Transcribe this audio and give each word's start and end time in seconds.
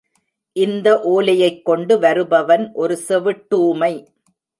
இந்த 0.55 0.87
ஓலையைக்கொண்டு 1.11 1.95
வருபவன் 1.99 2.65
ஒரு 2.73 2.95
செவிட்டூமை. 3.07 3.91